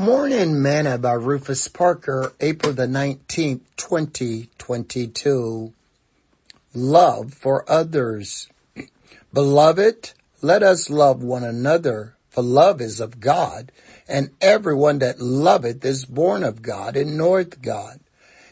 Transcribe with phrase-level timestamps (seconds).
[0.00, 5.72] Morning Manna by Rufus Parker, April the 19th, 2022.
[6.72, 8.48] Love for others.
[9.32, 13.72] Beloved, let us love one another, for love is of God,
[14.06, 17.98] and everyone that loveth is born of God and knoweth God.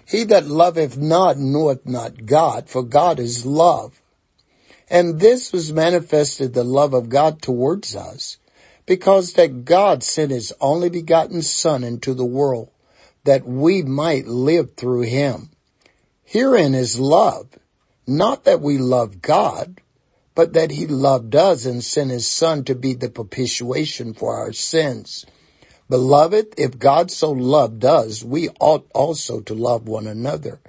[0.04, 4.02] He that loveth not knoweth not God, for God is love.
[4.90, 8.38] And this was manifested the love of God towards us
[8.86, 12.70] because that God sent his only begotten son into the world
[13.24, 15.50] that we might live through him.
[16.24, 17.58] Herein is love,
[18.06, 19.80] not that we love God,
[20.34, 24.52] but that he loved us and sent his son to be the propitiation for our
[24.52, 25.26] sins.
[25.88, 30.60] Beloved, if God so loved us, we ought also to love one another.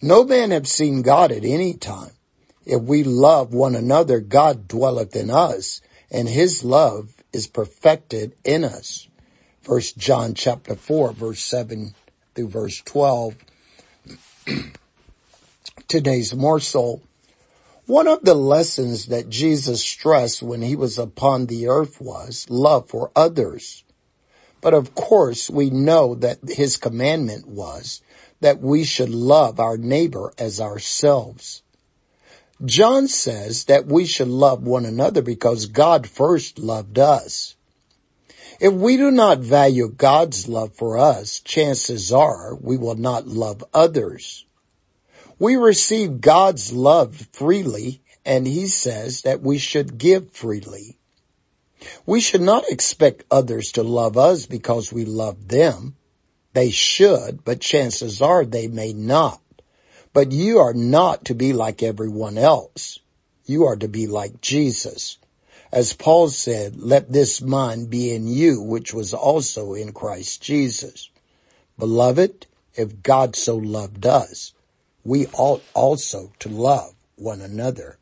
[0.00, 2.12] No man have seen God at any time.
[2.64, 8.64] If we love one another, God dwelleth in us, and his love is perfected in
[8.64, 9.08] us.
[9.62, 11.94] First John chapter 4 verse 7
[12.34, 13.36] through verse 12.
[15.88, 17.02] Today's morsel.
[17.86, 22.88] One of the lessons that Jesus stressed when he was upon the earth was love
[22.88, 23.84] for others.
[24.60, 28.00] But of course we know that his commandment was
[28.40, 31.62] that we should love our neighbor as ourselves.
[32.64, 37.56] John says that we should love one another because God first loved us.
[38.60, 43.64] If we do not value God's love for us, chances are we will not love
[43.74, 44.46] others.
[45.40, 50.98] We receive God's love freely and he says that we should give freely.
[52.06, 55.96] We should not expect others to love us because we love them.
[56.52, 59.41] They should, but chances are they may not.
[60.12, 62.98] But you are not to be like everyone else.
[63.46, 65.18] You are to be like Jesus.
[65.72, 71.08] As Paul said, let this mind be in you, which was also in Christ Jesus.
[71.78, 74.52] Beloved, if God so loved us,
[75.02, 77.96] we ought also to love one another.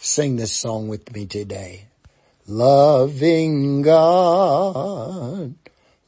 [0.00, 1.88] Sing this song with me today.
[2.46, 5.54] Loving God,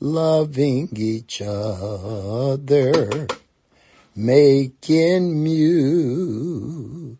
[0.01, 3.27] loving each other
[4.19, 7.19] making music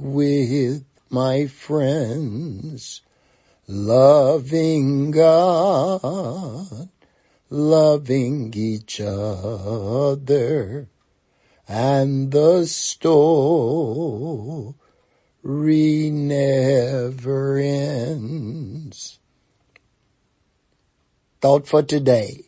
[0.00, 3.02] with my friends,
[3.68, 6.88] loving God,
[7.48, 10.88] loving each other,
[11.68, 14.74] and the story
[16.10, 19.20] never ends.
[21.40, 22.46] Thought for today.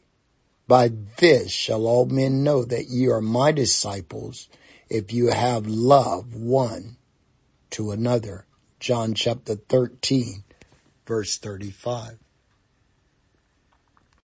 [0.69, 4.49] By this shall all men know that ye are my disciples
[4.91, 6.99] if you have love one
[7.71, 8.47] to another.
[8.79, 10.45] John chapter 13
[11.07, 12.19] verse 35.